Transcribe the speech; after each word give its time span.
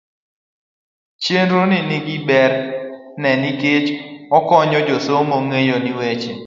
chenro 1.23 1.61
ni 1.69 1.79
ni 1.89 1.97
gi 2.07 2.17
ber 2.27 2.51
ne 3.21 3.31
nikech 3.41 3.87
okonyo 4.37 4.79
jasomo 4.87 5.35
ng'eyo 5.45 5.75
ni 5.81 5.91
weche 5.99 6.31